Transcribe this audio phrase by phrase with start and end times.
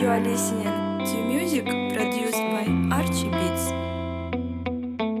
[0.00, 2.64] You are listening to music produced by
[2.96, 3.64] Archie Beats.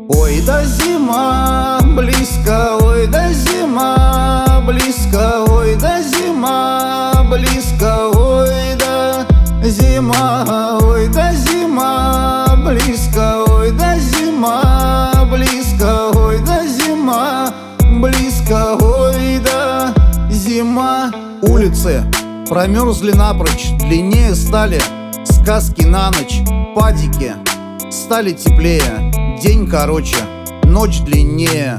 [0.08, 9.26] Ой, да зима близко, ой, да зима близко, ой, да зима близко, ой, да
[9.64, 17.52] зима, ой, да зима близко, ой, да зима близко, ой, да зима
[18.00, 19.94] близко, ой, да
[20.30, 21.12] зима.
[21.42, 22.02] Улицы
[22.50, 24.80] промерзли напрочь, длиннее стали
[25.24, 26.40] сказки на ночь,
[26.74, 27.34] падики
[27.92, 30.16] стали теплее, день короче,
[30.64, 31.78] ночь длиннее.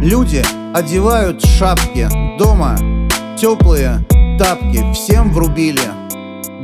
[0.00, 2.08] Люди одевают шапки,
[2.38, 2.76] дома
[3.36, 4.06] теплые
[4.38, 5.82] тапки, всем врубили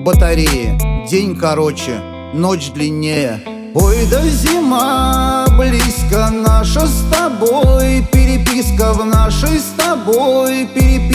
[0.04, 0.78] батареи,
[1.10, 2.00] день короче,
[2.32, 3.40] ночь длиннее.
[3.74, 11.09] Ой, да зима близко наша с тобой Переписка в нашей с тобой Переписке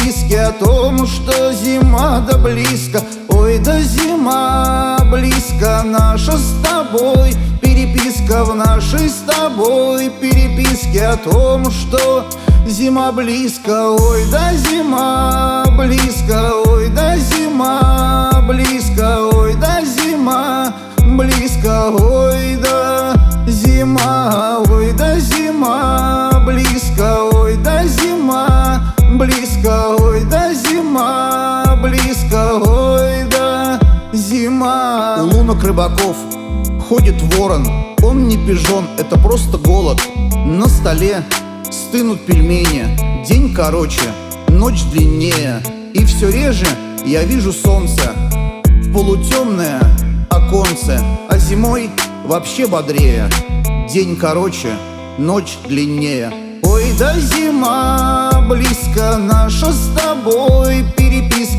[0.45, 3.01] о том, что зима да близко.
[3.29, 7.33] Ой, да зима близко наша с тобой.
[7.61, 10.11] Переписка в нашей с тобой.
[10.21, 12.25] Переписке о том, что
[12.67, 13.91] зима близко.
[13.91, 15.14] Ой, да зима
[30.95, 33.79] зима близко Ой, да
[34.13, 35.17] зима.
[35.19, 36.15] Лунок рыбаков
[36.87, 37.67] ходит ворон.
[38.01, 39.99] Он не пижон, это просто голод.
[40.45, 41.23] На столе
[41.69, 43.25] стынут пельмени.
[43.27, 44.03] День короче,
[44.47, 45.61] ночь длиннее.
[45.93, 46.67] И все реже
[47.05, 48.13] я вижу солнце.
[48.65, 49.81] В полутемное
[50.29, 50.99] оконце.
[51.29, 51.89] А зимой
[52.25, 53.29] вообще бодрее.
[53.91, 54.69] День короче,
[55.17, 56.31] ночь длиннее.
[56.63, 60.64] Ой, да зима близко наша с тобой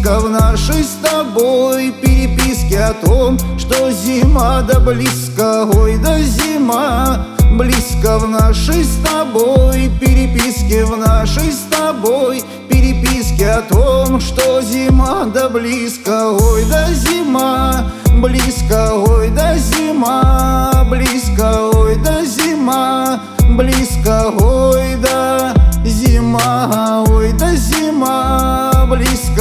[0.06, 7.26] изредка в нашей с тобой переписке о том, что зима да близко, ой да зима.
[7.52, 15.24] Близко в нашей с тобой переписке, в нашей с тобой переписке о том, что зима
[15.32, 17.90] да близко, ой да зима.
[18.16, 23.20] Близко, ой да зима, близко, ой да зима.
[23.50, 29.35] Близко, ой да зима, ой да зима, близко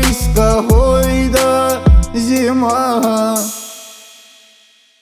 [0.00, 1.80] близко, ой, да
[2.14, 3.36] зима.